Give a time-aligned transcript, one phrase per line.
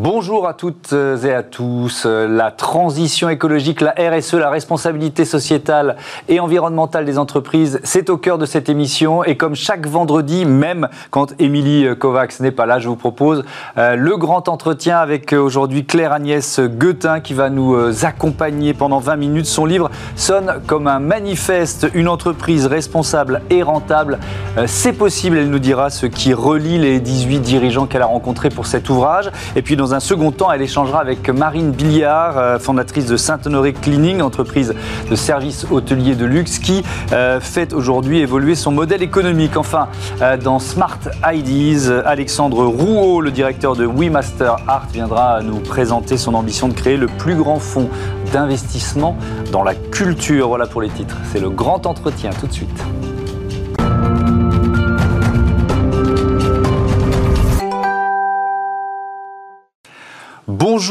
[0.00, 2.06] Bonjour à toutes et à tous.
[2.06, 5.96] La transition écologique, la RSE, la responsabilité sociétale
[6.28, 9.24] et environnementale des entreprises, c'est au cœur de cette émission.
[9.24, 13.44] Et comme chaque vendredi, même quand Émilie Kovacs n'est pas là, je vous propose
[13.76, 18.74] euh, le grand entretien avec euh, aujourd'hui Claire Agnès Guetin qui va nous euh, accompagner
[18.74, 19.46] pendant 20 minutes.
[19.46, 24.20] Son livre sonne comme un manifeste, une entreprise responsable et rentable.
[24.66, 28.66] C'est possible, elle nous dira ce qui relie les 18 dirigeants qu'elle a rencontrés pour
[28.66, 29.32] cet ouvrage.
[29.56, 33.16] Et puis dans dans un second temps, elle échangera avec Marine Billiard, euh, fondatrice de
[33.16, 34.74] Saint-Honoré Cleaning, entreprise
[35.08, 39.56] de services hôteliers de luxe qui euh, fait aujourd'hui évoluer son modèle économique.
[39.56, 39.88] Enfin,
[40.20, 40.98] euh, dans Smart
[41.32, 46.98] Ideas, Alexandre Rouault, le directeur de WeMaster Art, viendra nous présenter son ambition de créer
[46.98, 47.88] le plus grand fonds
[48.30, 49.16] d'investissement
[49.52, 50.48] dans la culture.
[50.48, 51.16] Voilà pour les titres.
[51.32, 52.84] C'est le grand entretien tout de suite.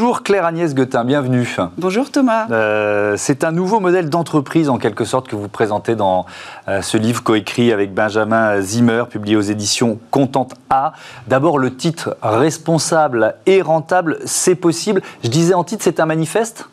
[0.00, 1.56] Bonjour Claire Agnès Guetin, bienvenue.
[1.76, 2.46] Bonjour Thomas.
[2.52, 6.24] Euh, c'est un nouveau modèle d'entreprise en quelque sorte que vous présentez dans
[6.68, 10.92] euh, ce livre coécrit avec Benjamin Zimmer, publié aux éditions Contente A.
[11.26, 15.02] D'abord le titre Responsable et rentable, c'est possible.
[15.24, 16.68] Je disais en titre, c'est un manifeste?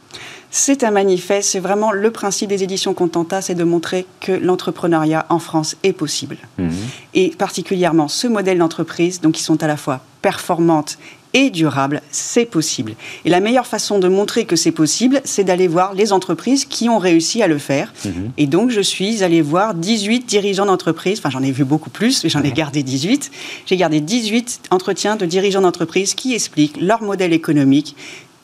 [0.51, 5.25] C'est un manifeste, c'est vraiment le principe des éditions Contenta, c'est de montrer que l'entrepreneuriat
[5.29, 6.37] en France est possible.
[6.59, 6.71] Mhm.
[7.15, 10.97] Et particulièrement ce modèle d'entreprise, donc qui sont à la fois performantes
[11.35, 12.95] et durables, c'est possible.
[13.25, 16.87] Et la meilleure façon de montrer que c'est possible, c'est d'aller voir les entreprises qui
[16.87, 17.93] ont réussi à le faire.
[18.05, 18.31] Mhm.
[18.37, 22.23] Et donc, je suis allée voir 18 dirigeants d'entreprise, enfin j'en ai vu beaucoup plus,
[22.23, 23.31] mais j'en ai gardé 18.
[23.65, 27.97] J'ai gardé 18 entretiens de dirigeants d'entreprise qui expliquent leur modèle économique,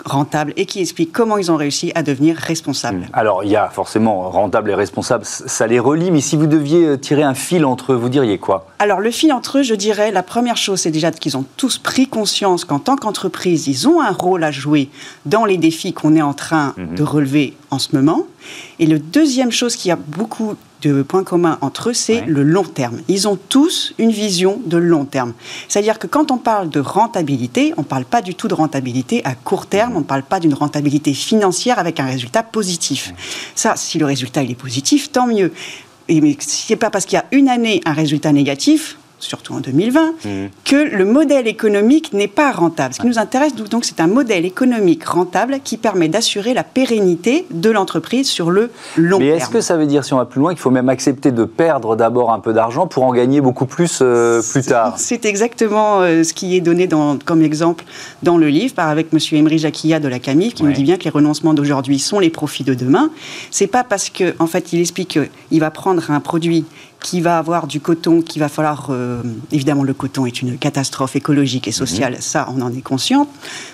[0.06, 3.02] rentable et qui explique comment ils ont réussi à devenir responsables.
[3.02, 3.14] Hmm.
[3.14, 6.86] Alors, il y a forcément rentable et responsable, ça les relie, mais si vous deviez
[6.86, 8.68] euh, tirer un fil entre eux, vous diriez quoi?
[8.80, 11.78] Alors, le fil entre eux, je dirais, la première chose, c'est déjà qu'ils ont tous
[11.78, 14.90] pris conscience qu'en tant qu'entreprise, ils ont un rôle à jouer
[15.26, 16.96] dans les défis qu'on est en train hmm.
[16.96, 18.26] de relever en ce moment.
[18.80, 22.64] Et la deuxième chose qui a beaucoup de points communs entre eux, c'est le long
[22.64, 23.02] terme.
[23.08, 25.34] Ils ont tous une vision de long terme.
[25.68, 29.22] C'est-à-dire que quand on parle de rentabilité, on ne parle pas du tout de rentabilité
[29.26, 33.14] à court terme, on ne parle pas d'une rentabilité financière avec un résultat positif.
[33.56, 35.52] Ça, si le résultat il est positif, tant mieux.
[36.08, 39.54] Et mais ce n'est pas parce qu'il y a une année un résultat négatif surtout
[39.54, 40.30] en 2020, mmh.
[40.66, 42.94] que le modèle économique n'est pas rentable.
[42.94, 47.46] Ce qui nous intéresse, donc, c'est un modèle économique rentable qui permet d'assurer la pérennité
[47.52, 49.30] de l'entreprise sur le long terme.
[49.30, 51.32] Mais est-ce que ça veut dire, si on va plus loin, qu'il faut même accepter
[51.32, 54.96] de perdre d'abord un peu d'argent pour en gagner beaucoup plus euh, plus tard?
[54.98, 57.86] C'est exactement euh, ce qui est donné dans, comme exemple
[58.24, 59.20] dans le livre par avec M.
[59.32, 62.30] Emery Jacquilla de la CAMIF, qui nous dit bien que les renoncements d'aujourd'hui sont les
[62.30, 63.10] profits de demain.
[63.52, 66.66] C'est pas parce qu'en en fait, il explique qu'il va prendre un produit
[67.02, 68.88] qui va avoir du coton, qu'il va falloir...
[68.90, 72.22] Euh, évidemment, le coton est une catastrophe écologique et sociale, mhm.
[72.22, 73.28] ça, on en est conscient.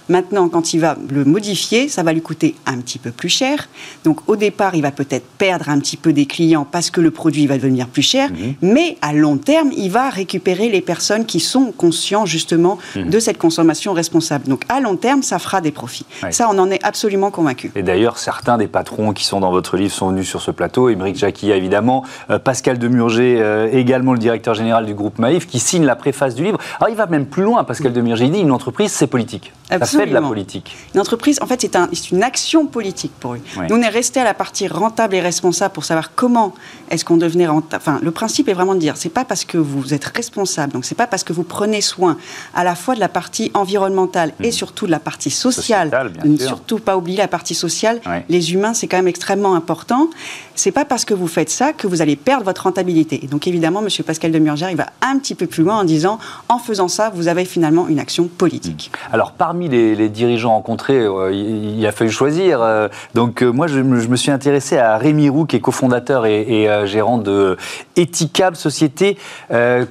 [0.10, 3.68] Maintenant, quand il va le modifier, ça va lui coûter un petit peu plus cher.
[4.04, 7.12] Donc, au départ, il va peut-être perdre un petit peu des clients parce que le
[7.12, 8.56] produit va devenir plus cher, mhm.
[8.62, 13.10] mais à long terme, il va récupérer les personnes qui sont conscients, justement, mhm.
[13.10, 14.48] de cette consommation responsable.
[14.48, 16.06] Donc, à long terme, ça fera des profits.
[16.32, 17.72] Ça, on en est absolument convaincu.
[17.76, 20.90] Et d'ailleurs, certains des patrons qui sont dans votre livre sont venus sur ce plateau.
[20.90, 25.60] Émeric Jacquia, évidemment, euh, Pascal Demurger, euh, également le directeur général du groupe Maïf, qui
[25.60, 26.60] signe la préface du livre.
[26.80, 28.16] Alors il va même plus loin, Pascal Demir.
[28.16, 29.54] J'ai dit une entreprise, c'est politique.
[29.70, 30.76] Ça fait de la politique.
[30.94, 33.42] Une entreprise, en fait, c'est un, une action politique pour eux.
[33.70, 36.54] Nous, on est resté à la partie rentable et responsable pour savoir comment
[36.90, 37.82] est-ce qu'on devenait rentable.
[37.86, 40.86] Enfin, le principe est vraiment de dire, c'est pas parce que vous êtes responsable, donc
[40.86, 42.18] c'est pas parce que vous prenez soin
[42.56, 44.52] à la fois de la partie environnementale et mmh.
[44.52, 45.92] surtout de la partie sociale.
[46.24, 48.00] ne surtout pas oublier la partie sociale.
[48.30, 50.10] Les humains, c'est quand même extrêmement important.
[50.56, 53.07] C'est pas parce que vous faites ça que vous allez perdre votre rentabilité.
[53.14, 53.90] Et donc évidemment, M.
[54.06, 56.20] Pascal Demurger, il va un petit peu plus loin en disant,
[56.50, 58.92] en faisant ça, vous avez finalement une action politique.
[58.94, 59.14] Mmh.
[59.14, 62.62] Alors parmi les, dirigeants rencontrés, euh, il, a fallu choisir.
[62.62, 66.68] Euh, donc euh, moi, je, me suis intéressé à Rémi Roux, qui est cofondateur et,
[66.86, 67.58] gérant de
[67.96, 69.18] Ethicable, société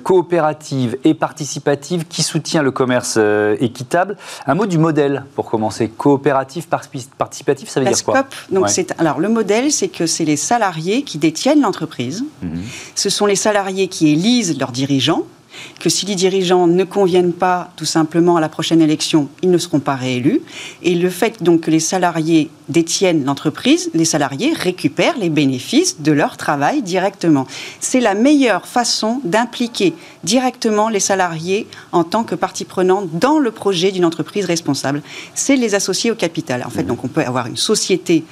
[0.03, 3.19] coopérative et participative qui soutient le commerce
[3.61, 4.17] équitable.
[4.47, 5.89] Un mot du modèle pour commencer.
[5.89, 8.25] Coopérative, participatif, ça veut dire quoi?
[8.51, 12.25] donc c'est alors le modèle, c'est que c'est les salariés qui détiennent l'entreprise.
[12.43, 12.49] Mmh.
[13.07, 15.23] Ce sont les salariés qui élisent leurs dirigeants
[15.79, 19.59] que si les dirigeants ne conviennent pas tout simplement à la prochaine élection, ils ne
[19.59, 20.41] seront pas réélus.
[20.83, 26.11] Et le fait donc que les salariés détiennent l'entreprise, les salariés récupèrent les bénéfices de
[26.11, 27.47] leur travail directement.
[27.79, 29.95] C'est la meilleure façon d'impliquer
[30.25, 35.01] directement les salariés en tant que partie prenante dans le projet d'une entreprise responsable.
[35.37, 36.65] C'est les associer au capital.
[36.67, 36.87] En fait, mmh.
[36.89, 38.25] donc on peut avoir une société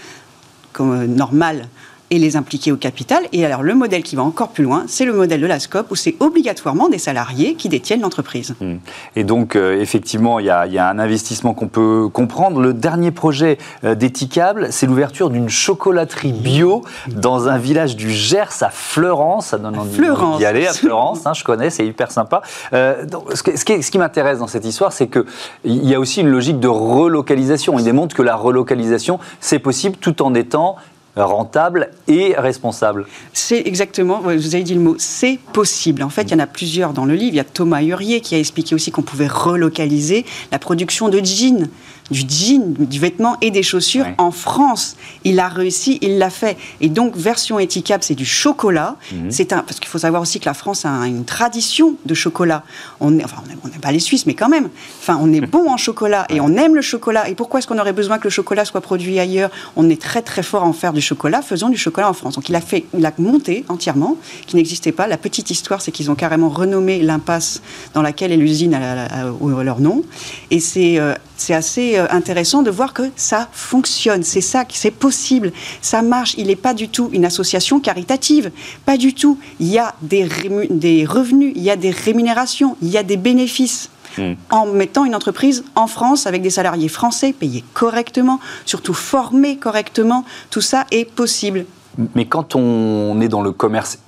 [0.72, 1.68] comme, euh, normale
[2.14, 3.24] et les impliquer au capital.
[3.32, 5.90] Et alors le modèle qui va encore plus loin, c'est le modèle de la SCOP
[5.90, 8.54] où c'est obligatoirement des salariés qui détiennent l'entreprise.
[8.60, 8.74] Mmh.
[9.16, 12.60] Et donc euh, effectivement, il y, a un investissement qu'on peut comprendre.
[12.60, 18.62] Le dernier projet euh, d'Ethicable, c'est l'ouverture d'une chocolaterie bio dans un village du Gers
[18.62, 19.46] à Fleurance.
[19.46, 20.00] Ça donne envie
[20.38, 22.42] d'y aller à Fleurance, hein, je connais, c'est hyper sympa.
[22.72, 25.24] Euh, ce, qui, ce qui m'intéresse dans cette histoire, c'est qu'il
[25.64, 27.76] y a aussi une logique de relocalisation.
[27.78, 30.76] Il démontre que la relocalisation, c'est possible tout en étant
[31.16, 33.06] rentable et responsable.
[33.32, 36.02] C'est exactement, vous avez dit le mot, c'est possible.
[36.02, 37.34] En fait, il y en a plusieurs dans le livre.
[37.34, 41.18] Il y a Thomas Hurier qui a expliqué aussi qu'on pouvait relocaliser la production de
[41.18, 41.68] jeans
[42.10, 44.96] du jean, du vêtement et des chaussures en France.
[45.24, 46.56] Il a réussi, il l'a fait.
[46.80, 48.96] Et donc, version Etikab, c'est du chocolat.
[49.12, 49.30] Mhm.
[49.30, 52.64] C'est un, parce qu'il faut savoir aussi que la France a une tradition de chocolat.
[53.00, 54.68] On enfin, on n'aime pas les Suisses, mais quand même.
[55.00, 57.28] Enfin, on est bon en chocolat et on aime le chocolat.
[57.28, 59.50] Et pourquoi est-ce qu'on aurait besoin que le chocolat soit produit ailleurs?
[59.76, 61.40] On est très très fort en faire du chocolat.
[61.42, 62.34] Faisons du chocolat en France.
[62.34, 64.16] Donc, il a fait, il a monté entièrement,
[64.46, 65.06] qui n'existait pas.
[65.06, 67.62] La petite histoire, c'est qu'ils ont carrément renommé l'impasse
[67.94, 69.24] dans laquelle est l'usine à,
[69.64, 70.02] leur nom.
[70.50, 74.90] Et c'est euh, c'est assez euh, intéressant de voir que ça fonctionne, c'est ça, c'est
[74.90, 76.34] possible, ça marche.
[76.38, 78.50] Il n'est pas du tout une association caritative,
[78.84, 79.38] pas du tout.
[79.60, 80.28] Il y a des,
[80.70, 83.90] des revenus, il y a des rémunérations, il y a des bénéfices.
[84.16, 84.34] Hmm.
[84.50, 90.24] en mettant une entreprise en France avec des salariés français payés correctement, surtout formés correctement,
[90.50, 91.66] tout ça est possible.
[92.14, 93.98] Mais quand on est dans le commerce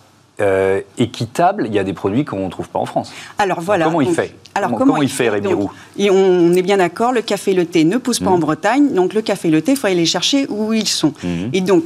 [0.40, 3.12] euh, équitable, il y a des produits qu'on ne trouve pas en France.
[3.38, 3.86] Alors voilà.
[3.86, 4.34] comment il fait?
[4.54, 5.70] alors, comment, il fait, Rémi Roux?
[5.98, 8.40] On est bien d'accord, le café et le thé ne poussent pas en mmh.
[8.40, 11.12] Bretagne, donc le café et le thé, il faut aller les chercher où ils sont.
[11.22, 11.48] Mmh.
[11.52, 11.84] Et donc,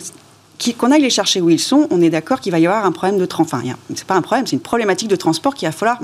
[0.78, 2.92] qu'on aille les chercher où ils sont, on est d'accord qu'il va y avoir un
[2.92, 3.60] problème de transport.
[3.60, 5.98] Enfin, c'est pas un problème, c'est une problématique de transport qu'il va falloir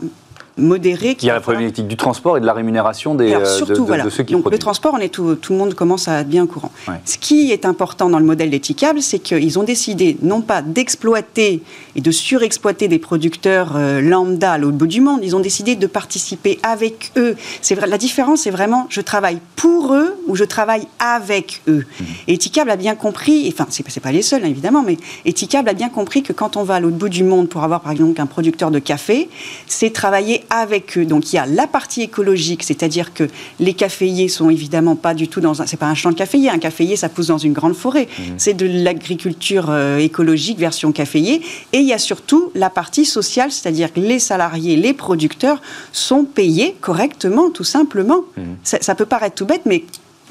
[0.57, 1.17] modéré.
[1.21, 3.87] Il y a la problématique du transport et de la rémunération des, Alors, euh, surtout,
[3.87, 4.09] voilà.
[4.11, 6.45] ceux qui Donc, Le transport, on est tout, tout, le monde commence à être bien
[6.45, 6.71] au courant.
[7.05, 11.63] Ce qui est important dans le modèle d'étiquable, c'est qu'ils ont décidé non pas d'exploiter
[11.95, 15.77] et de surexploiter des producteurs euh, lambda à l'autre bout du monde, ils ont décidé
[15.77, 17.37] de participer avec eux.
[17.61, 21.85] C'est vrai, la différence, c'est vraiment je travaille pour eux ou je travaille avec eux.
[22.01, 22.05] Mmh.
[22.29, 22.39] Et
[22.69, 26.23] a bien compris, enfin, c'est, pas les seuls, hein, évidemment, mais Eticable a bien compris
[26.23, 28.71] que quand on va à l'autre bout du monde pour avoir, par exemple, un producteur
[28.71, 29.29] de café,
[29.67, 31.05] c'est travailler avec eux.
[31.05, 33.25] Donc il y a la partie écologique, c'est-à-dire que
[33.61, 35.67] les caféiers sont évidemment pas du tout dans un.
[35.67, 36.51] C'est pas un champ de caféier.
[36.51, 38.09] Un caféier, ça pousse dans une grande forêt.
[38.19, 38.23] Mmh.
[38.37, 41.43] C'est de l'agriculture euh, écologique version caféier.
[41.73, 45.61] Et il y a surtout la partie sociale, c'est-à-dire que les salariés, les producteurs
[45.93, 48.23] sont payés correctement, tout simplement.
[48.37, 48.43] Mmh.
[48.63, 49.85] Ça, ça peut paraître tout bête, mais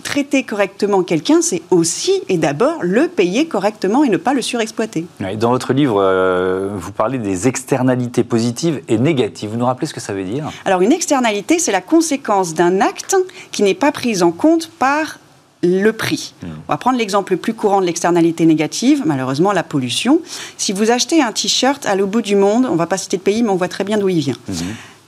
[0.06, 5.06] traiter correctement quelqu'un, c'est aussi et d'abord le payer correctement et ne pas le surexploiter.
[5.38, 9.50] dans votre livre, euh, vous parlez des externalités positives et négatives.
[9.50, 10.50] Vous nous rappelez ce que ça veut dire?
[10.63, 13.18] Alors une externalité, c'est la conséquence d'un acte
[13.52, 15.19] qui n'est pas pris en compte par
[15.63, 16.36] le prix.
[16.44, 16.48] Hmm.
[16.68, 20.22] On va prendre l'exemple le plus courant de l'externalité négative, malheureusement la pollution.
[20.57, 23.18] Si vous achetez un t-shirt à l'au bout du monde, on ne va pas citer
[23.18, 24.38] de pays, mais on voit très bien d'où il vient.
[24.48, 24.54] Hmm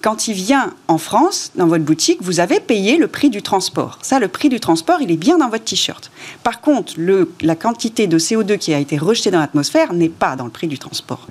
[0.02, 4.00] quand il vient en France, dans votre boutique, vous avez payé le prix du transport.
[4.02, 6.12] Ça, le prix du transport, il est bien dans votre t-shirt.
[6.44, 10.36] Par contre, le, la quantité de CO2 qui a été rejetée dans l'atmosphère n'est pas
[10.36, 11.28] dans le prix du transport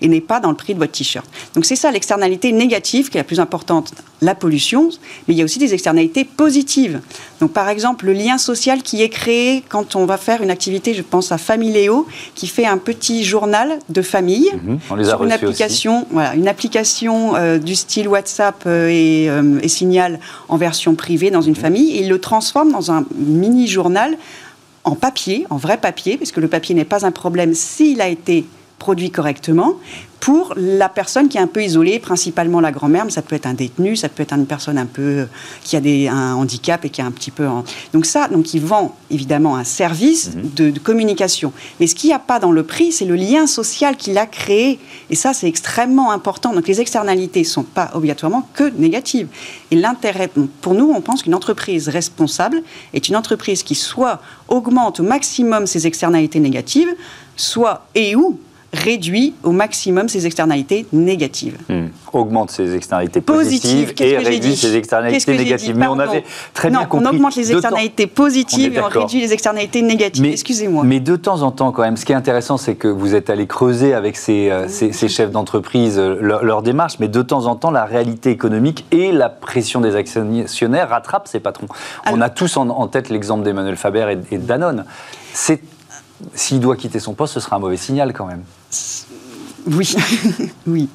[0.00, 1.26] et n'est pas dans le prix de votre t-shirt.
[1.54, 4.88] Donc c'est ça l'externalité négative qui est la plus importante, la pollution,
[5.26, 7.00] mais il y a aussi des externalités positives.
[7.40, 10.94] Donc par exemple le lien social qui est créé quand on va faire une activité,
[10.94, 14.78] je pense à Familéo, qui fait un petit journal de famille mhm.
[14.90, 19.28] on les a sur une application, voilà, une application euh, du style WhatsApp euh, et,
[19.28, 21.60] euh, et, Signal en version privée dans une mhm.
[21.60, 24.16] famille, et il le transforme dans un mini journal
[24.84, 28.08] en papier, en vrai papier, parce que le papier n'est pas un problème s'il a
[28.08, 28.44] été
[28.78, 29.76] produit correctement
[30.20, 33.46] pour la personne qui est un peu isolée, principalement la grand-mère, mais ça peut être
[33.46, 35.28] un détenu, ça peut être une personne un peu
[35.62, 37.46] qui a des, un handicap et qui est un petit peu...
[37.92, 40.72] Donc ça, donc il vend évidemment un service mhm.
[40.72, 41.52] de, communication.
[41.78, 44.26] Mais ce qu'il n'y a pas dans le prix, c'est le lien social qu'il a
[44.26, 44.80] créé.
[45.10, 46.52] Et ça, c'est extrêmement important.
[46.52, 49.28] Donc les externalités ne sont pas obligatoirement que négatives.
[49.70, 50.30] Et l'intérêt,
[50.60, 52.62] pour nous, on pense qu'une entreprise responsable
[52.94, 56.92] est une entreprise qui soit augmente au maximum ses externalités négatives,
[57.36, 58.40] soit et où
[58.76, 61.56] réduit au maximum ses externalités négatives.
[61.68, 61.86] Hmm.
[62.12, 65.76] Augmente ses externalités positives et réduit ses externalités négatives.
[65.76, 67.06] Mais on avait très bien compris.
[67.06, 70.24] On augmente les externalités positives et on réduit les externalités négatives.
[70.24, 70.84] Excusez-moi.
[70.84, 73.30] Mais de temps en temps, quand même, ce qui est intéressant, c'est que vous êtes
[73.30, 77.56] allé creuser avec ces, euh, ces, chefs d'entreprise euh, leur, démarche, mais de temps en
[77.56, 81.68] temps, la réalité économique et la pression des actionnaires rattrapent ces patrons.
[82.10, 84.84] on a tous en, tête l'exemple d'Emmanuel Faber et, et de Danone.
[85.32, 85.60] C'est
[86.34, 88.42] s'il doit quitter son poste, ce sera un mauvais signal quand même.
[89.66, 89.94] Oui,
[90.66, 90.88] oui.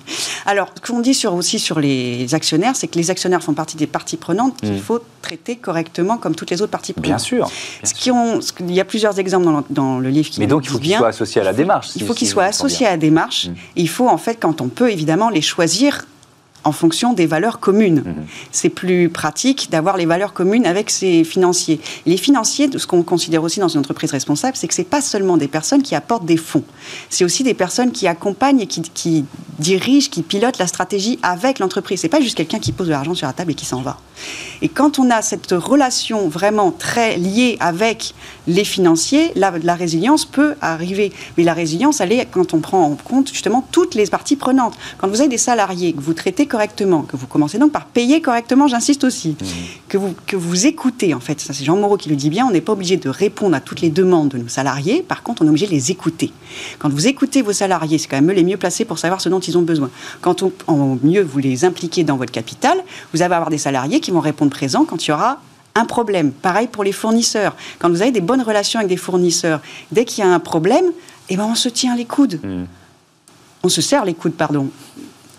[0.46, 3.76] Alors, ce qu'on dit sur, aussi sur les actionnaires, c'est que les actionnaires font partie
[3.78, 4.80] des parties prenantes qu'il Mm.
[4.80, 7.08] faut traiter correctement comme toutes les autres parties prenantes.
[7.08, 7.50] Bien sûr.
[7.84, 10.40] Ce qui ont, ce- il y a plusieurs exemples dans le, dans le livre qui
[10.40, 11.90] Mais donc, il faut qu'ils soient associés à la démarche.
[11.96, 13.48] Il faut qu'ils si soient associés à la démarche.
[13.76, 16.06] Et il faut, en fait, quand on peut, évidemment, les choisir
[16.64, 18.04] en fonction des valeurs communes.
[18.06, 18.26] Mhm.
[18.52, 21.80] C'est plus pratique d'avoir les valeurs communes avec ses financiers.
[22.06, 25.38] Les financiers, ce qu'on considère aussi dans une entreprise responsable, c'est que c'est pas seulement
[25.38, 26.64] des personnes qui apportent des fonds.
[27.10, 29.26] C'est aussi des personnes qui accompagnent et qui, qui
[29.60, 32.02] dirigent, qui pilotent la stratégie avec l'entreprise.
[32.02, 33.98] C'est pas juste quelqu'un qui pose de l'argent sur la table et qui s'en va.
[34.62, 38.14] Et quand on a cette relation vraiment très liée avec
[38.48, 41.12] les financiers, la, la résilience peut arriver.
[41.38, 44.76] Mais la résilience, elle est quand on prend en compte justement toutes les parties prenantes.
[44.98, 48.22] Quand vous avez des salariés que vous traitez correctement, que vous commencez donc par payer
[48.22, 49.36] correctement, j'insiste aussi,
[49.88, 52.46] que, vous, que vous écoutez, en fait, ça c'est Jean Moreau qui le dit bien,
[52.46, 55.42] on n'est pas obligé de répondre à toutes les demandes de nos salariés, par contre
[55.42, 56.32] on est obligé de les écouter.
[56.80, 59.30] Quand vous écoutez vos salariés, c'est quand même eux les mieux placés pour savoir ce
[59.30, 59.90] dont ils ont besoin.
[60.22, 62.78] Quand on, en mieux vous les impliquez dans votre capital,
[63.14, 65.40] vous allez avoir des salariés qui vont répondre présent quand il y aura
[65.76, 66.32] un problème.
[66.32, 67.56] Pareil pour les fournisseurs.
[67.80, 70.86] Quand vous avez des bonnes relations avec des fournisseurs, dès qu'il y a un problème,
[71.30, 72.40] eh ben on se tient les coudes.
[72.44, 72.66] Mm.
[73.64, 74.70] On se serre les coudes, pardon.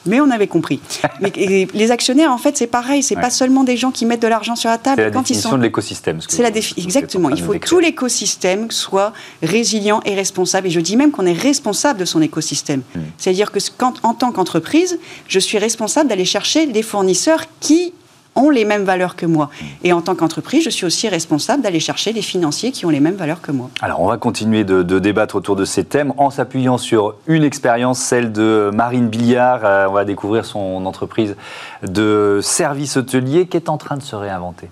[0.04, 0.80] Mais on avait compris.
[1.20, 1.30] Mais
[1.74, 3.04] les actionnaires, en fait, c'est pareil.
[3.04, 3.20] C'est Ouais.
[3.22, 4.96] pas seulement des gens qui mettent de l'argent sur la table.
[4.96, 6.20] C'est la Quand ils définition sont de l'écosystème.
[6.20, 7.30] ce c'est la défi- exactement.
[7.30, 9.12] Il faut que tout l'écosystème soit
[9.44, 10.66] résilient et responsable.
[10.66, 12.82] Et je dis même qu'on est responsable de son écosystème.
[12.96, 13.00] Hmm.
[13.16, 14.98] C'est-à-dire que quand, en tant qu'entreprise,
[15.28, 17.92] je suis responsable d'aller chercher des fournisseurs qui
[18.34, 19.50] ont les mêmes valeurs que moi.
[19.60, 19.64] Hmm.
[19.84, 23.00] Et en tant qu'entreprise, je suis aussi responsable d'aller chercher des financiers qui ont les
[23.00, 23.70] mêmes valeurs que moi.
[23.80, 27.44] Alors, on va continuer de, de débattre autour de ces thèmes en s'appuyant sur une
[27.44, 29.60] expérience, celle de Marine Billiard.
[29.64, 31.36] Euh, on va découvrir son entreprise
[31.82, 34.68] de services hôteliers qui est en train de se réinventer.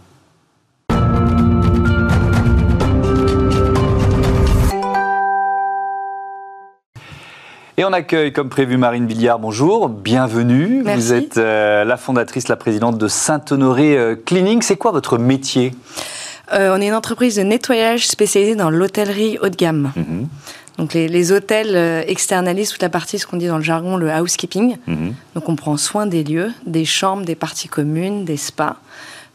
[7.80, 9.38] Et on accueille, comme prévu, Marine Billiard.
[9.38, 10.82] Bonjour, bienvenue.
[10.84, 11.00] Merci.
[11.00, 14.60] Vous êtes euh, la fondatrice, la présidente de Saint-Honoré euh, Cleaning.
[14.60, 15.72] C'est quoi votre métier?
[16.52, 19.92] Euh, on est une entreprise de nettoyage spécialisée dans l'hôtellerie haut de gamme.
[19.96, 20.28] Mhm,
[20.76, 24.10] Donc les, les hôtels externalisent toute la partie, ce qu'on dit dans le jargon, le
[24.10, 24.76] housekeeping.
[24.86, 25.14] mhm.
[25.34, 28.76] Donc on prend soin des lieux, des chambres, des parties communes, des spas,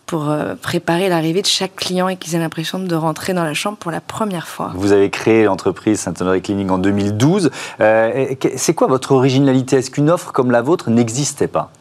[0.05, 3.53] pour euh, préparer l'arrivée de chaque client et qu'ils aient l'impression de rentrer dans la
[3.53, 4.71] chambre pour la première fois.
[4.75, 7.49] Vous avez créé l'entreprise Saint-Honoré Cleaning en 2012.
[7.81, 9.77] Euh, c'est quoi votre originalité?
[9.77, 11.71] Est-ce qu'une offre comme la vôtre n'existait pas?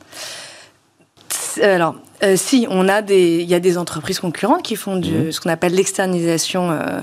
[1.62, 5.12] Alors, euh, si, on a des, il y a des entreprises concurrentes qui font du,
[5.12, 5.32] Mhm.
[5.32, 7.00] ce qu'on appelle l'externalisation euh,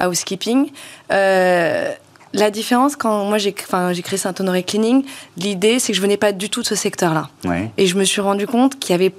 [0.00, 0.70] housekeeping.
[1.12, 1.90] Euh,
[2.34, 5.04] la différence, quand moi j'ai enfin, créé Saint-Honoré Cleaning,
[5.36, 7.28] l'idée c'est que je venais pas du tout de ce secteur-là.
[7.44, 7.70] Ouais.
[7.76, 9.12] Et je me suis rendu compte qu'il y avait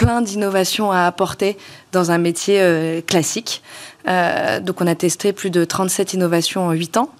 [0.00, 1.58] plein d'innovations à apporter
[1.92, 3.62] dans un métier euh, classique.
[4.08, 7.10] Euh, donc on a testé plus de 37 innovations en 8 ans.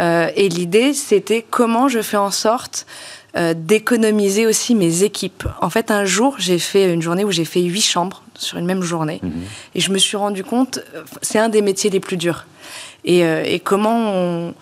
[0.00, 2.84] Euh, et l'idée, c'était comment je fais en sorte
[3.54, 5.44] d'économiser aussi mes équipes.
[5.60, 8.64] En fait, un jour, j'ai fait une journée où j'ai fait 8 chambres sur une
[8.64, 9.20] même journée.
[9.22, 9.30] Mhm.
[9.74, 10.78] Et je me suis rendu compte,
[11.20, 12.46] c'est un des métiers les plus durs.
[13.04, 14.54] Et, et comment on-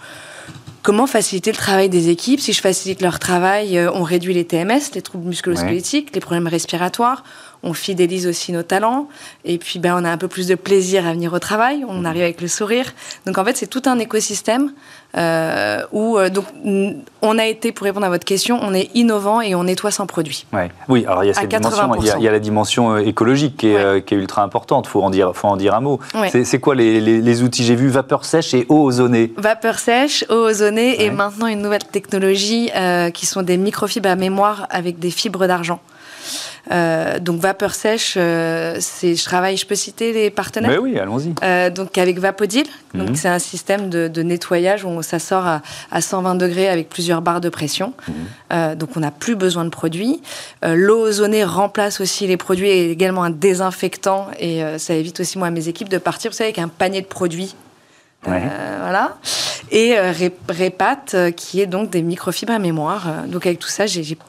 [0.83, 2.41] Comment faciliter le travail des équipes?
[2.41, 7.25] Si je facilite leur travail, on réduit les TMS, les troubles musculo-squelettiques, les problèmes respiratoires,
[7.65, 9.09] on fidélise aussi nos talents,
[9.45, 12.05] et puis ben, on a un peu plus de plaisir à venir au travail, on
[12.05, 12.87] arrive avec le sourire.
[13.27, 14.73] Donc en fait, c'est tout un écosystème
[15.17, 16.45] euh, où euh, donc,
[17.23, 20.07] on a été, pour répondre à votre question, on est innovant et on nettoie sans
[20.07, 20.45] produit.
[20.53, 20.71] Ouais.
[20.89, 22.17] Oui, alors il y a cette dimension, il y a, 80%.
[22.19, 23.81] il y a la dimension euh, écologique qui est, Ouais.
[23.81, 26.01] euh, qui est ultra importante, il faut, en dire- faut en dire un mot.
[26.15, 26.31] Ouais.
[26.45, 27.65] C'est, quoi les, les- les outils?
[27.65, 29.33] J'ai vu vapeur sèche et eau ozonée.
[29.37, 34.17] Vapeur sèche, eau ozonée et maintenant une nouvelle technologie euh, qui sont des microfibres à
[34.17, 35.81] mémoire avec des fibres d'argent.
[36.73, 40.71] Euh, donc vapeur sèche, euh, c'est, je travaille, je peux citer les partenaires.
[40.71, 41.35] Mais oui, allons-y.
[41.43, 43.17] Euh, donc avec Vapodil, donc Mhm.
[43.17, 47.21] c'est un système de, de nettoyage où ça sort à, à 120 degrés avec plusieurs
[47.23, 47.93] barres de pression.
[48.09, 48.75] Mhm.
[48.77, 50.21] Donc on n'a plus besoin de produits.
[50.65, 55.49] L'eau ozonée remplace aussi les produits et également un désinfectant et ça évite aussi moi
[55.49, 57.55] à mes équipes de partir, vous savez, avec un panier de produits.
[58.27, 58.43] Ouais.
[58.45, 59.17] Euh, voilà.
[59.71, 63.07] Et euh, Ré- Répat, euh, qui est donc des microfibres à mémoire.
[63.27, 63.85] Donc avec tout ça,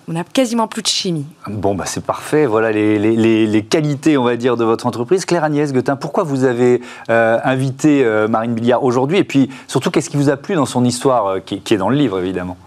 [0.07, 1.25] on n'a quasiment plus de chimie.
[1.47, 2.45] Bon, bah, c'est parfait.
[2.45, 5.25] Voilà les, les- les- qualités, on va dire, de votre entreprise.
[5.25, 9.17] Claire Agnès Guetin, pourquoi vous avez invité Marine Billiard aujourd'hui?
[9.17, 11.89] Et puis, surtout, qu'est-ce qui vous a plu dans son histoire, qui, qui est dans
[11.89, 12.57] le livre, évidemment?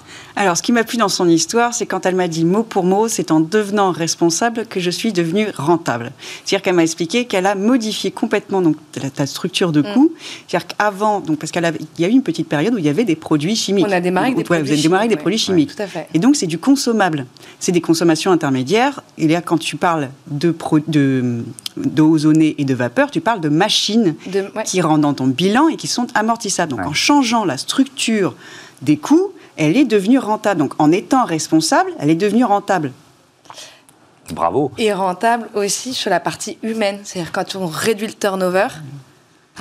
[0.40, 2.84] Alors, ce qui m'a plu dans son histoire, c'est quand elle m'a dit mot pour
[2.84, 6.12] mot, c'est en devenant responsable que je suis devenue rentable.
[6.44, 10.12] C'est-à-dire qu'elle m'a expliqué qu'elle a modifié complètement donc, ta, ta structure de coût.
[10.46, 11.60] C'est-à-dire qu'avant, donc, parce qu'il
[11.98, 13.84] y a eu une petite période où il y avait des produits chimiques.
[13.88, 15.44] On a démarré avec des Ouais, produits Vous avez démarré avec des chimiques, produits ouais.
[15.44, 15.76] chimiques.
[15.76, 16.06] Tout à fait.
[16.14, 17.26] Et donc, c'est du consommable.
[17.58, 19.02] C'est des consommations intermédiaires.
[19.18, 21.42] Et là, quand tu parles de pro- de-
[21.76, 24.62] d'eau ozonée et de vapeur, tu parles de machines De- ouais.
[24.64, 26.70] qui rentrent dans ton bilan et qui sont amortissables.
[26.70, 26.86] Donc, Ouais.
[26.86, 28.36] en changeant la structure
[28.82, 30.60] des coûts, elle est devenue rentable.
[30.60, 32.92] Donc en étant responsable, elle est devenue rentable.
[34.30, 34.70] Bravo.
[34.78, 37.00] Et rentable aussi sur la partie humaine.
[37.04, 38.68] C'est-à-dire quand on réduit le turnover,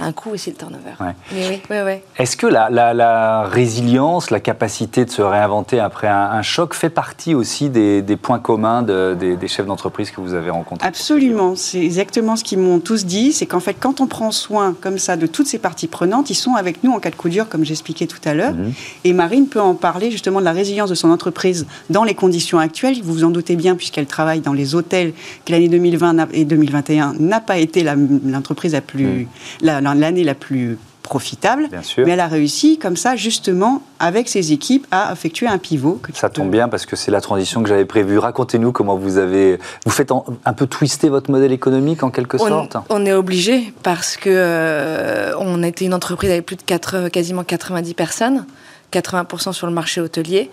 [0.01, 0.93] un coût aussi le turnover.
[1.31, 6.89] oui, oui, Est-ce que la, résilience, la capacité de se réinventer après un, choc fait
[6.89, 11.55] partie aussi des, points communs des, chefs d'entreprise que vous avez rencontrés Absolument.
[11.55, 13.33] C'est exactement ce qu'ils m'ont tous dit.
[13.33, 16.35] C'est qu'en fait, quand on prend soin comme ça de toutes ces parties prenantes, ils
[16.35, 18.53] sont avec nous en cas de coup dur, comme j'expliquais tout à l'heure.
[18.53, 18.73] Mhm.
[19.03, 22.59] Et Marine peut en parler justement de la résilience de son entreprise dans les conditions
[22.59, 22.97] actuelles.
[23.03, 25.13] Vous vous en doutez bien, puisqu'elle travaille dans les hôtels,
[25.45, 29.05] que l'année 2020 et 2021 n'a pas été l'entreprise la, plus...
[29.05, 29.27] Mhm.
[29.61, 30.77] La, l'année la plus
[31.07, 31.69] profitable.
[31.97, 36.01] Mais elle a réussi, comme ça, justement, avec ses équipes, à effectuer un pivot.
[36.13, 38.17] ça tombe bien parce que c'est la transition que j'avais prévue.
[38.17, 39.57] Racontez-nous comment vous avez.
[39.85, 44.17] Vous faites un peu twister votre modèle économique en quelque sorte On est obligé parce
[44.17, 48.45] que euh, on était une entreprise avec plus de 4, quasiment 90 personnes.
[48.93, 50.49] 80% sur le marché hôtelier.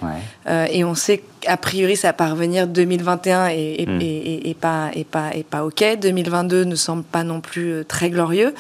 [0.49, 4.01] Euh, et on sait qu'a priori, ça va parvenir 2021 et, hmm.
[4.01, 5.85] et, et, pas, et, pas, et pas OK.
[6.01, 8.55] 2022 ne semble pas non plus euh, très glorieux.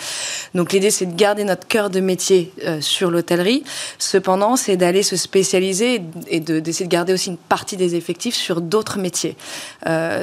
[0.54, 3.64] Donc l'idée, c'est de garder notre cœur de métier euh, sur l'hôtellerie.
[3.98, 8.60] Cependant, c'est d'aller se spécialiser et d'essayer de, garder aussi une partie des effectifs sur
[8.60, 9.36] d'autres métiers.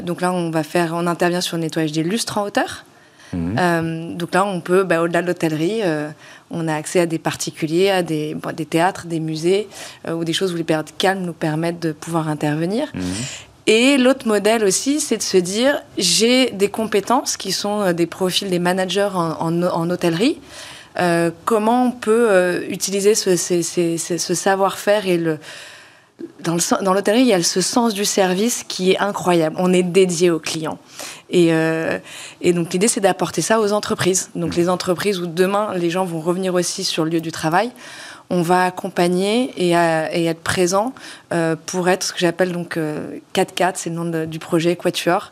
[0.03, 2.86] donc là, on va faire, on intervient sur le nettoyage des lustres en hauteur.
[3.34, 4.17] Hmm.
[4.17, 5.81] donc là, on peut, bah, au-delà de l'hôtellerie,
[6.51, 9.67] on a accès à des particuliers, à des, des théâtres, des musées,
[10.08, 12.88] euh, ou des choses où les périodes calmes nous permettent de pouvoir intervenir.
[12.93, 13.03] Mhm.
[13.67, 18.08] Et l'autre modèle aussi, c'est de se dire, j'ai des compétences qui sont euh, des
[18.08, 20.39] profils des managers en, hôtellerie.
[21.00, 25.39] Euh, comment on peut utiliser ce, ce savoir-faire et le,
[26.41, 29.55] dans l'hôtellerie, il y a ce sens du service qui est incroyable.
[29.60, 30.79] On est dédié aux clients.
[31.31, 31.97] Et, euh,
[32.41, 34.29] et donc l'idée, c'est d'apporter ça aux entreprises.
[34.35, 37.71] Donc les entreprises où demain, les gens vont revenir aussi sur le lieu du travail,
[38.29, 40.93] on va accompagner et, et être présent
[41.33, 45.31] euh, pour être ce que j'appelle donc 4-4, euh, c'est le nom du projet Quatuor.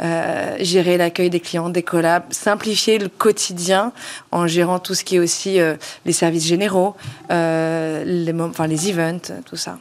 [0.00, 3.90] Euh, gérer l'accueil des clients, des collabs, simplifier le quotidien
[4.30, 5.74] en gérant tout ce qui est aussi euh,
[6.06, 6.94] les services généraux,
[7.32, 9.76] euh, les, enfin, les events, tout ça.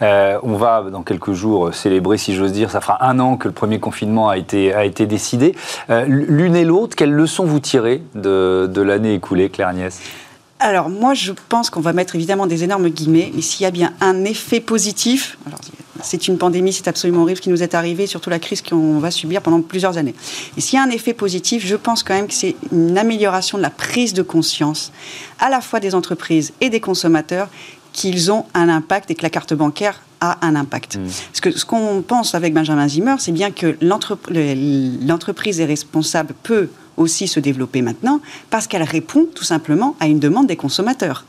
[0.00, 3.54] on va dans quelques jours célébrer, si j'ose dire, ça fera un an que le
[3.54, 5.54] premier confinement a été, a été décidé.
[6.06, 10.00] L'une et l'autre, quelles leçons vous tirez de, de l'année écoulée, Claire Agnès?
[10.58, 13.70] Alors moi, je pense qu'on va mettre évidemment des énormes guillemets, mais s'il y a
[13.70, 15.38] bien un effet positif,
[16.02, 18.98] c'est une pandémie, c'est absolument horrible ce qui nous est arrivé, surtout la crise qu'on
[18.98, 20.14] va subir pendant plusieurs années.
[20.56, 23.58] Et s'il y a un effet positif, je pense quand même que c'est une amélioration
[23.58, 24.92] de la prise de conscience,
[25.38, 27.48] à la fois des entreprises et des consommateurs,
[27.92, 30.96] qu'ils ont un impact et que la carte bancaire a un impact.
[30.96, 31.04] Mmh.
[31.32, 36.68] Parce que ce qu'on pense avec Benjamin Zimmer, c'est bien que l'entreprise est responsable, peut
[37.00, 41.24] aussi se développer maintenant parce qu'elle répond tout simplement à une demande des consommateurs.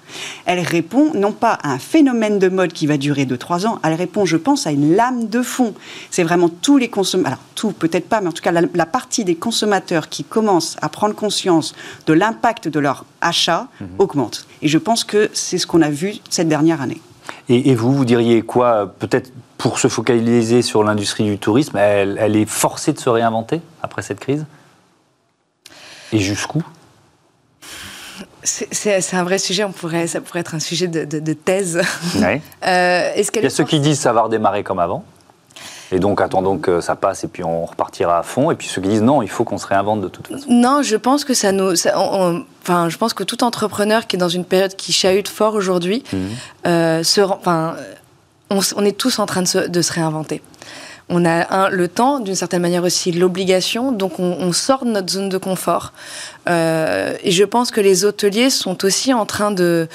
[0.45, 3.93] Elle répond non pas à un phénomène de mode qui va durer 2-3 ans, elle
[3.93, 5.73] répond, je pense, à une lame de fond.
[6.09, 9.23] C'est vraiment tous les consommateurs, alors tout peut-être pas, mais en tout cas la, partie
[9.23, 11.73] des consommateurs qui commencent à prendre conscience
[12.05, 13.87] de l'impact de leur achat mhm.
[13.99, 14.47] augmente.
[14.61, 17.01] Et je pense que c'est ce qu'on a vu cette dernière année.
[17.47, 22.45] Et, vous, vous diriez quoi Peut-être pour se focaliser sur l'industrie du tourisme, elle est
[22.45, 24.45] forcée de se réinventer après cette crise?
[26.11, 26.63] Et jusqu'où?
[28.43, 31.81] C'est un vrai sujet, on pourrait, ça pourrait être un sujet de, thèse.
[32.65, 35.03] Euh, Il y a ceux qui disent ça va redémarrer comme avant,
[35.91, 38.49] et donc attendons que ça passe et puis on repartira à fond.
[38.49, 40.45] Et puis ceux qui disent non, il faut qu'on se réinvente de toute façon.
[40.49, 41.73] Non, je pense que ça nous,
[42.63, 46.03] enfin, je pense que tout entrepreneur qui est dans une période qui chahute fort aujourd'hui,
[46.11, 46.17] mmh.
[46.67, 47.75] euh, enfin,
[48.49, 50.41] on, est tous en train de de se réinventer
[51.11, 55.11] on a un, le temps, d'une certaine manière aussi l'obligation, donc on, sort de notre
[55.11, 55.91] zone de confort.
[56.49, 59.89] Euh, et je pense que les hôteliers sont aussi en train de,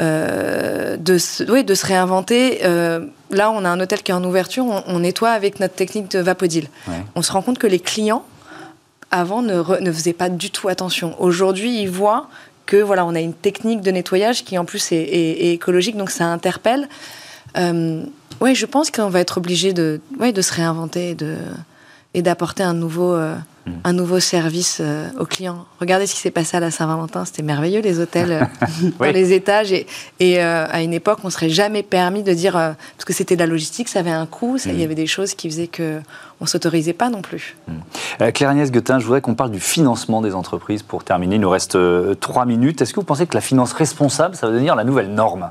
[0.00, 1.18] euh, de,
[1.50, 2.60] oui, de se réinventer.
[2.64, 6.10] Euh, là, on a un hôtel qui est en ouverture, on, nettoie avec notre technique
[6.12, 6.68] de Vapodil.
[7.16, 8.24] On se rend compte que les clients,
[9.10, 11.20] avant, ne, ne faisaient pas du tout attention.
[11.20, 12.28] Aujourd'hui, ils voient
[12.66, 16.26] que voilà, on a une technique de nettoyage qui en plus est, écologique, donc ça
[16.26, 16.88] interpelle.
[18.42, 21.36] Oui, je pense qu'on va être obligé de, ouais, de se réinventer de,
[22.12, 23.72] et d'apporter un nouveau, euh, hmm.
[23.84, 25.64] un nouveau service euh, aux clients.
[25.78, 28.48] Regardez ce qui s'est passé à la Saint-Valentin, c'était merveilleux les hôtels
[29.00, 29.86] euh, les étages et,
[30.18, 33.46] et à une époque on serait jamais permis de dire parce que c'était de la
[33.46, 34.84] logistique, ça avait un coût, il y hmm.
[34.86, 36.00] avait des choses qui faisaient que
[36.40, 37.56] on s'autorisait pas non plus.
[37.68, 38.30] Hmm.
[38.32, 41.36] Claire Agnès Guetin, je voudrais qu'on parle du financement des entreprises pour terminer.
[41.36, 41.78] Il nous reste
[42.18, 42.82] trois minutes.
[42.82, 45.50] Est-ce que vous pensez que la finance responsable, ça va devenir la nouvelle norme?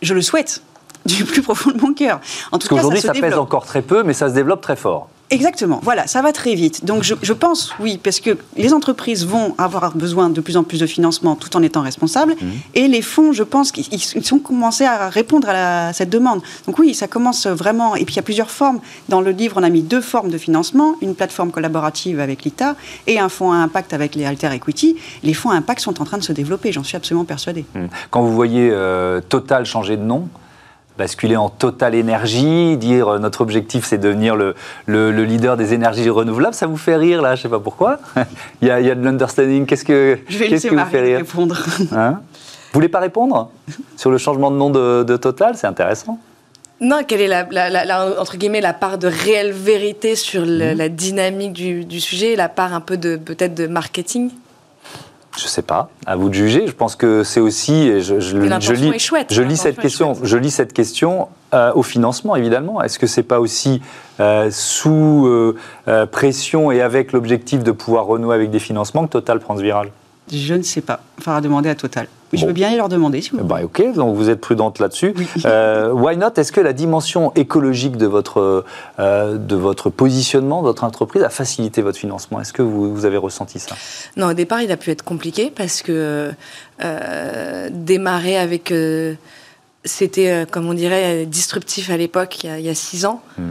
[0.00, 0.62] Je le souhaite
[1.06, 2.20] du plus profond de mon cœur.
[2.52, 5.08] En tout Parce qu'aujourd'hui, ça, pèse encore très peu, mais ça se développe très fort.
[5.30, 6.84] Exactement, voilà, ça va très vite.
[6.84, 10.80] Donc je, pense, oui, parce que les entreprises vont avoir besoin de plus en plus
[10.80, 12.50] de financement tout en étant responsables, mhm.
[12.74, 16.42] et les fonds, je pense qu'ils sont commencés à répondre à, cette demande.
[16.66, 18.80] Donc oui, ça commence vraiment, et puis il y a plusieurs formes.
[19.08, 22.76] Dans le livre, on a mis deux formes de financement, une plateforme collaborative avec l'ITA
[23.06, 24.96] et un fonds à impact avec les Alter Equity.
[25.22, 27.64] Les fonds à impact sont en train de se développer, j'en suis absolument persuadée.
[27.74, 27.88] Mhm.
[28.10, 30.28] Quand vous voyez euh, Total changer de nom,
[30.98, 34.54] basculer en totale énergie, dire euh, notre objectif c'est de devenir le,
[34.86, 37.98] le, leader des énergies renouvelables, ça vous fait rire là, je sais pas pourquoi.
[38.62, 39.66] il, y a, il, y a, de l'understanding.
[39.66, 41.56] Qu'est-ce que, je vais laisser Marie répondre.
[41.92, 42.20] Hein?
[42.72, 43.50] Vous voulez pas répondre?
[43.96, 46.18] Sur le changement de nom de, Total C'est intéressant.
[46.80, 50.72] Non, quelle est la, entre guillemets la part de réelle vérité sur mhm.
[50.76, 54.30] la dynamique du, du, sujet, la part un peu de peut-être de marketing?
[55.36, 56.66] Je sais pas, à vous de juger.
[56.66, 60.36] Je pense que c'est aussi, je, je, je lis, chouette, je lis cette question, je
[60.36, 62.82] lis cette question euh, au financement évidemment.
[62.82, 63.80] Est-ce que c'est pas aussi
[64.20, 69.40] euh, sous euh, pression et avec l'objectif de pouvoir renouer avec des financements que Total
[69.40, 69.88] prend ce virage
[70.32, 71.00] Je ne sais pas.
[71.18, 72.06] Il faudra demander à Total.
[72.36, 75.14] Je veux bien y leur demander, si vous bah, Ok, donc vous êtes prudente là-dessus.
[75.44, 76.30] Euh, why not?
[76.36, 78.64] Est-ce que la dimension écologique de votre,
[78.98, 82.40] euh, de votre positionnement, de votre entreprise, a facilité votre financement?
[82.40, 83.76] Est-ce que vous, vous, avez ressenti ça?
[84.16, 86.32] Non, au départ, il a pu être compliqué parce que
[86.82, 88.72] euh, démarrer avec
[89.86, 93.20] c'était, comme on dirait, disruptif à l'époque, il, y a six ans.
[93.36, 93.42] Mmh.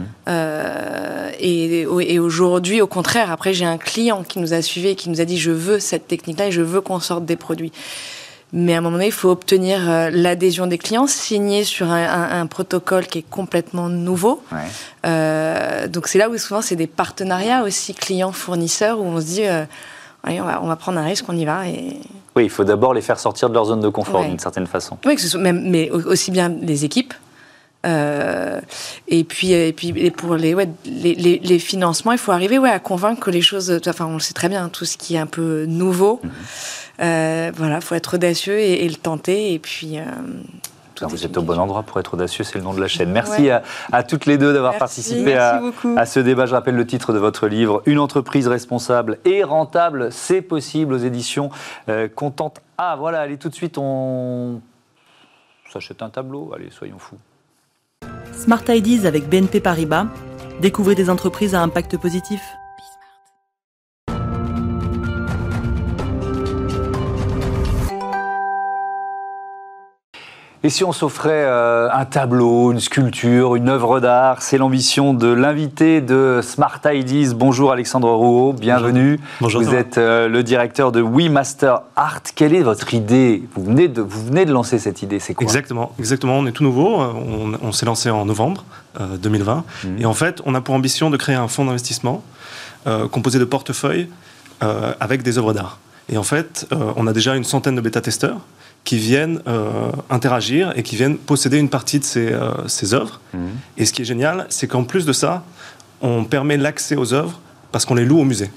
[1.38, 5.10] et, et aujourd'hui, au contraire, après, j'ai un client qui nous a suivis et qui
[5.10, 7.72] nous a dit Je veux cette technique-là et je veux qu'on sorte des produits.
[8.56, 12.46] Mais à un moment donné, il faut obtenir euh, l'adhésion des clients, signer sur un,
[12.46, 14.40] protocole qui est complètement nouveau.
[15.04, 19.44] Euh, donc c'est là où souvent c'est des partenariats aussi clients-fournisseurs où on se dit,
[19.44, 19.64] euh,
[20.24, 21.66] on, va, prendre un risque, on y va.
[21.66, 21.98] Et...
[22.36, 24.98] Oui, il faut d'abord les faire sortir de leur zone de confort d'une certaine façon.
[25.04, 27.12] Oui, même, mais aussi bien les équipes.
[27.84, 32.78] Et puis, et puis pour les, ouais, les, les, financements, il faut arriver ouais, à
[32.78, 33.80] convaincre que les choses.
[33.86, 36.20] Enfin, on le sait très bien, tout ce qui est un peu nouveau.
[36.22, 36.30] Mhm.
[37.00, 39.52] Euh, voilà, faut être audacieux et, le tenter.
[39.52, 39.98] Et puis.
[39.98, 40.04] Euh,
[41.00, 43.10] vous êtes au bon endroit pour être audacieux, c'est le nom de la chaîne.
[43.10, 45.60] Merci à, toutes les deux d'avoir participé à,
[46.06, 46.46] ce débat.
[46.46, 50.98] Je rappelle le titre de votre livre Une entreprise responsable et rentable, c'est possible aux
[50.98, 51.50] éditions
[51.88, 52.60] euh, Contente.
[52.78, 54.60] Ah voilà, allez tout de suite, on
[55.72, 56.52] s'achète un tableau.
[56.54, 57.18] Allez, soyons fous.
[58.32, 60.06] Smart Ideas avec BNP Paribas.
[60.60, 62.40] Découvrez des entreprises à impact positif.
[70.66, 75.26] Et si on s'offrait euh, un tableau, une sculpture, une œuvre d'art C'est l'ambition de
[75.26, 77.34] l'invité de Smart Ideas.
[77.34, 79.20] Bonjour Alexandre Rouault, bienvenue.
[79.42, 79.60] Bonjour.
[79.60, 82.22] Vous êtes euh, le directeur de We Master Art.
[82.34, 83.42] Quelle est votre idée?
[83.54, 85.44] Vous venez, de, vous venez de lancer cette idée, c'est quoi?
[85.44, 86.38] Exactement, exactement.
[86.38, 86.96] On est tout nouveau.
[87.60, 88.64] On, s'est lancé en novembre
[89.18, 89.52] 2020.
[89.84, 90.00] Euh, mmh.
[90.00, 92.24] Et en fait, on a pour ambition de créer un fonds d'investissement
[93.10, 94.08] composé de portefeuilles
[94.60, 95.78] avec des œuvres d'art.
[96.08, 98.40] Et en fait, on a déjà une centaine de bêta-testeurs
[98.84, 103.20] qui viennent euh, interagir et qui viennent posséder une partie de ces, euh, ces œuvres.
[103.32, 103.40] Mhm.
[103.78, 105.42] Et ce qui est génial, c'est qu'en plus de ça,
[106.02, 107.40] on permet l'accès aux œuvres
[107.72, 108.50] parce qu'on les loue au musée.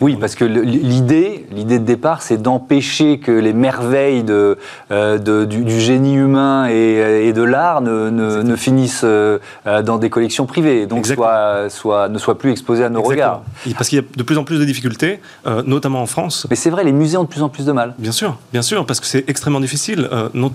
[0.00, 4.58] Oui, parce que l'idée, l'idée de départ, c'est d'empêcher que les merveilles de,
[4.90, 9.38] euh, du, génie humain et, de l'art ne, finissent euh,
[9.84, 13.42] dans des collections privées, donc soit, soit, ne soient plus exposées à nos regards.
[13.76, 16.46] parce qu'il y a de plus en plus de difficultés, euh, notamment en France.
[16.50, 17.94] Mais c'est vrai, les musées ont de plus en plus de mal.
[17.98, 20.08] Bien sûr, bien sûr, parce que c'est extrêmement difficile,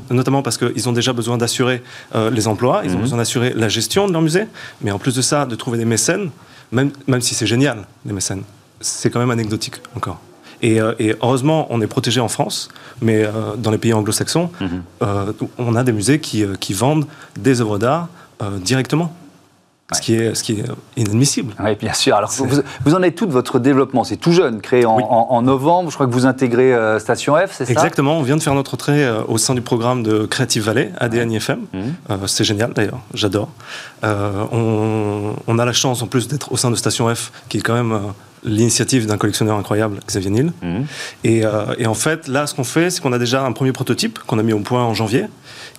[0.09, 1.83] notamment parce qu'ils ont déjà besoin d'assurer
[2.31, 3.01] les emplois, ils ont mhm.
[3.01, 4.45] besoin d'assurer la gestion de leur musée,
[4.81, 6.29] mais en plus de ça, de trouver des mécènes,
[6.71, 8.43] même, même si c'est génial, les mécènes
[8.83, 10.19] c'est quand même anecdotique encore.
[10.63, 12.69] Euh, et, heureusement, on est protégé en France,
[13.01, 14.83] mais euh, dans les pays anglo-saxons, mhm.
[15.01, 17.05] euh, on a des musées qui, qui vendent
[17.37, 18.07] des œuvres d'art
[18.57, 19.13] directement.
[19.91, 20.65] Ce, qui est, ce qui est
[20.97, 21.53] inadmissible.
[21.63, 22.15] Oui, bien sûr.
[22.15, 24.03] Alors, vous, vous, en êtes tout de votre développement?
[24.03, 25.91] C'est tout jeune, créé en, novembre.
[25.91, 27.71] Je crois que vous intégrez Station F, c'est ça?
[27.71, 28.17] Exactement.
[28.17, 31.59] On vient de faire notre entrée au sein du programme de Creative Valley, ADN IFM.
[31.73, 32.27] Mhm.
[32.27, 32.99] c'est génial, d'ailleurs.
[33.13, 33.49] J'adore.
[34.01, 37.61] On, on, a la chance, en plus, d'être au sein de Station F, qui est
[37.61, 37.99] quand même
[38.45, 40.53] l'initiative d'un collectionneur incroyable, Xavier Niel.
[40.61, 40.85] Mhm.
[41.25, 44.19] Euh, et, en fait, là, ce qu'on fait, c'est qu'on a déjà un premier prototype
[44.19, 45.25] qu'on a mis au point en janvier,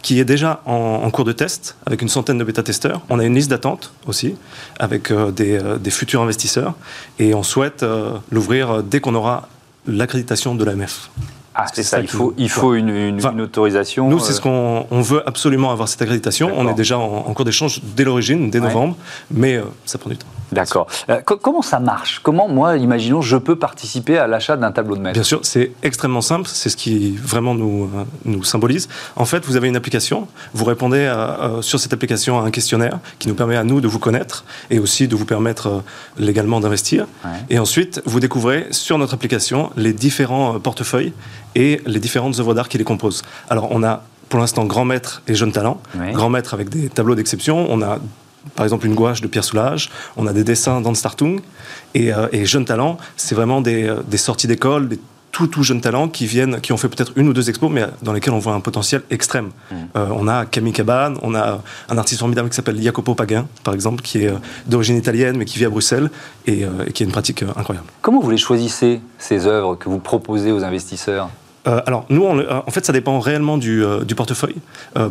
[0.03, 3.03] qui est déjà en, cours de test avec une centaine de bêta-testeurs.
[3.09, 4.35] On a une liste d'attente aussi,
[4.79, 6.74] avec euh, euh, des, futurs investisseurs,
[7.18, 7.85] et on souhaite
[8.31, 9.48] l'ouvrir dès qu'on aura
[9.87, 11.11] l'accréditation de l'AMF.
[11.57, 14.09] Ah, c'est ça, il faut, il faut une, autorisation.
[14.09, 16.50] Nous, c'est ce qu'on on veut absolument avoir cette accréditation.
[16.57, 18.96] On est déjà en, cours d'échange dès l'origine, dès novembre,
[19.31, 20.27] mais ça prend du temps.
[20.52, 20.87] D'accord.
[21.11, 22.20] Euh, comment ça marche?
[22.22, 25.14] Comment, moi, imaginons, je peux participer à l'achat d'un tableau de maître?
[25.14, 26.48] Bien sûr, c'est extrêmement simple.
[26.48, 28.88] C'est ce qui vraiment nous, euh, nous symbolise.
[29.16, 30.28] En fait, vous avez une application.
[30.52, 31.12] Vous répondez
[31.61, 34.78] sur cette application à un questionnaire qui nous permet à nous de vous connaître et
[34.78, 35.83] aussi de vous permettre
[36.18, 37.07] légalement d'investir.
[37.50, 41.12] Et ensuite, vous découvrez sur notre application les différents portefeuilles
[41.54, 43.22] et les différentes œuvres d'art qui les composent.
[43.48, 45.80] Alors, on a pour l'instant grand maître et jeune talent.
[46.12, 47.66] Grand maître avec des tableaux d'exception.
[47.70, 47.98] On a
[48.54, 51.40] par exemple une gouache de Pierre Soulages, on a des dessins d'Anne Startung,
[51.94, 54.98] et, euh, et Jeunes Talents, c'est vraiment des, euh, des sorties d'école, des
[55.33, 57.85] tout, tout jeunes talents qui viennent, qui ont fait peut-être une ou deux expos, mais
[58.02, 59.46] dans lesquels on voit un potentiel extrême.
[59.46, 59.74] Mm.
[59.96, 63.74] Euh, on a Camille Cabane, on a un artiste formidable qui s'appelle Jacopo Paguin, par
[63.74, 64.33] exemple, qui est
[64.66, 66.09] d'origine italienne, mais qui vit à Bruxelles
[66.46, 67.88] et, et qui a une pratique incroyable.
[68.00, 71.28] Comment vous les choisissez, ces œuvres que vous proposez aux investisseurs?
[71.64, 74.57] Alors, nous, en fait, ça dépend réellement du, du portefeuille.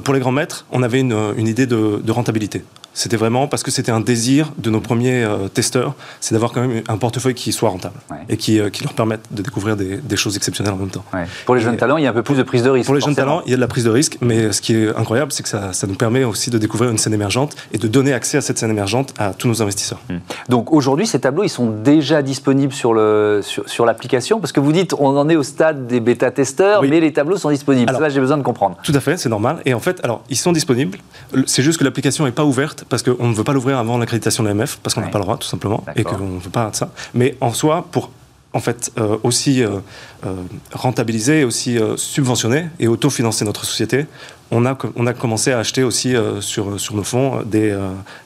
[0.03, 2.63] pour les grands maîtres, on avait une, une idée de, de, rentabilité.
[2.93, 6.61] C'était vraiment parce que c'était un désir de nos premiers euh, testeurs, c'est d'avoir quand
[6.61, 7.95] même un portefeuille qui soit rentable
[8.29, 11.03] et qui, euh, qui, leur permette de découvrir des, des, choses exceptionnelles en même temps.
[11.45, 12.85] Pour les jeunes talents, il y a un peu plus de prise de risque.
[12.85, 14.75] Pour les jeunes talents, il y a de la prise de risque, mais ce qui
[14.75, 17.77] est incroyable, c'est que ça, ça, nous permet aussi de découvrir une scène émergente et
[17.77, 19.99] de donner accès à cette scène émergente à tous nos investisseurs.
[20.09, 20.19] Hum.
[20.49, 24.93] Donc aujourd'hui, ces tableaux, ils sont déjà disponibles sur l'application sur, parce que vous dites,
[24.99, 27.89] on en est au stade des bêta-testeurs, mais les tableaux sont disponibles.
[27.89, 28.77] Alors, ça, j'ai besoin de comprendre.
[28.83, 29.61] Tout à fait, c'est normal.
[29.65, 30.99] Et en fait, alors, ils sont disponibles.
[31.45, 34.43] C'est juste que l'application n'est pas ouverte parce qu'on ne veut pas l'ouvrir avant l'accréditation
[34.43, 36.69] de l'AMF, parce qu'on n'a pas le droit, tout simplement, et qu'on ne veut pas
[36.69, 36.89] de ça.
[37.13, 38.11] Mais en soi, pour
[38.53, 39.79] en fait, euh, aussi euh,
[40.25, 40.35] euh,
[40.71, 44.05] rentabiliser, et aussi subventionner et autofinancer notre société,
[44.51, 47.75] on a, on a commencé à acheter aussi sur, sur nos fonds des,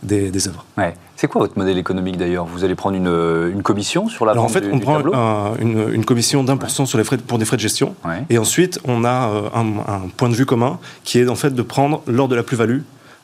[0.04, 0.65] des, des, œuvres.
[0.78, 0.93] Ouais.
[1.15, 2.46] C'est quoi votre modèle économique d'ailleurs?
[2.46, 5.89] Vous allez prendre une, une, commission sur la Alors, vente En fait, on prend une,
[5.93, 7.96] une, commission d'un pour cent sur les frais pour des frais de gestion.
[8.30, 11.62] Et ensuite, on a un, un, point de vue commun qui est en fait de
[11.62, 12.82] prendre lors de la plus-value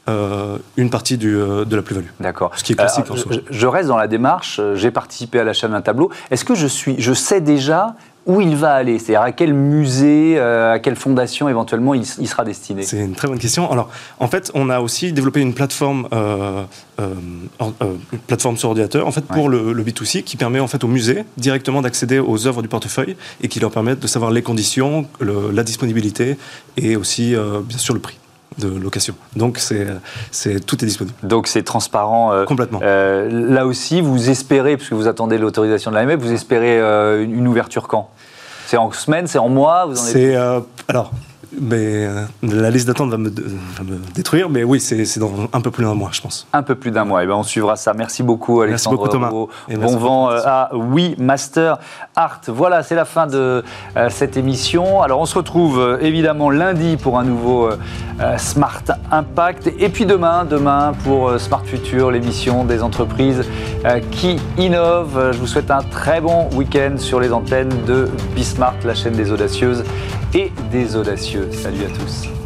[0.09, 2.07] euh, une partie du, euh, de la plus-value.
[2.19, 2.51] D'accord.
[2.57, 3.31] Ce qui est classique en soi.
[3.49, 6.11] Je, reste dans la démarche, euh, j'ai participé à l'achat d'un tableau.
[6.29, 8.99] Est-ce que je, suis, je sais déjà où il va aller?
[8.99, 12.83] C'est-à-dire à quel musée, à quelle fondation éventuellement il, sera destiné?
[12.83, 13.71] C'est une très bonne question.
[13.71, 13.89] Alors,
[14.19, 16.65] en fait, on a aussi développé une plateforme, euh,
[16.99, 20.89] une plateforme sur ordinateur, en fait, pour le, le, B2C, qui permet en fait aux
[20.89, 25.05] musées directement d'accéder aux œuvres du portefeuille et qui leur permettent de savoir les conditions,
[25.21, 26.37] le, la disponibilité
[26.75, 27.35] et aussi,
[27.67, 28.17] bien sûr, le prix
[28.57, 29.15] de location.
[29.35, 29.87] Donc c'est,
[30.31, 31.15] c'est tout est disponible.
[31.23, 32.33] Donc c'est transparent.
[32.33, 32.79] Euh, Complètement.
[32.83, 37.47] Euh, là aussi, vous espérez, puisque vous attendez l'autorisation de l'AMF, vous espérez euh, une
[37.47, 38.09] ouverture quand?
[38.65, 40.35] C'est en semaine, c'est en mois vous en C'est
[40.87, 41.11] alors
[41.59, 43.29] mais euh, la liste d'attente va, me,
[44.13, 44.49] détruire.
[44.49, 46.47] Mais oui, c'est dans un peu plus d'un mois, je pense.
[46.53, 47.21] Un peu plus d'un mois.
[47.21, 47.93] Et eh ben on suivra ça.
[47.93, 48.97] Merci beaucoup, Alexandre.
[48.97, 49.77] Merci beaucoup, Thomas.
[49.87, 51.77] bon vent euh, à Oui Master
[52.15, 52.41] Art.
[52.47, 53.63] Voilà, c'est la fin de
[53.97, 55.01] euh, cette émission.
[55.01, 57.69] Alors, on se retrouve évidemment lundi pour un nouveau
[58.37, 59.71] Smart Impact.
[59.79, 63.43] Et puis demain, demain pour Smart Future, l'émission des entreprises
[64.11, 65.31] qui innovent.
[65.33, 69.31] Je vous souhaite un très bon week-end sur les antennes de Bismart, la chaîne des
[69.31, 69.83] audacieuses
[70.33, 71.42] et des audacieux.
[71.51, 72.42] Salut à tous.